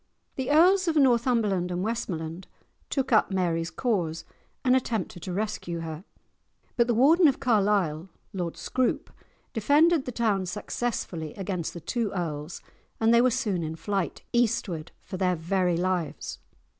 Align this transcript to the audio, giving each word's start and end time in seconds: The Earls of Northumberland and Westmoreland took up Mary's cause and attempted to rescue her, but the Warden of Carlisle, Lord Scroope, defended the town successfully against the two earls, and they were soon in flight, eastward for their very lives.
The 0.35 0.49
Earls 0.49 0.87
of 0.87 0.95
Northumberland 0.95 1.69
and 1.69 1.83
Westmoreland 1.83 2.47
took 2.89 3.11
up 3.11 3.29
Mary's 3.29 3.69
cause 3.69 4.25
and 4.65 4.75
attempted 4.75 5.21
to 5.21 5.31
rescue 5.31 5.81
her, 5.81 6.03
but 6.75 6.87
the 6.87 6.95
Warden 6.95 7.27
of 7.27 7.39
Carlisle, 7.39 8.09
Lord 8.33 8.57
Scroope, 8.57 9.11
defended 9.53 10.05
the 10.05 10.11
town 10.11 10.47
successfully 10.47 11.35
against 11.35 11.75
the 11.75 11.81
two 11.81 12.11
earls, 12.13 12.63
and 12.99 13.13
they 13.13 13.21
were 13.21 13.29
soon 13.29 13.61
in 13.61 13.75
flight, 13.75 14.23
eastward 14.33 14.91
for 15.03 15.17
their 15.17 15.35
very 15.35 15.77
lives. 15.77 16.39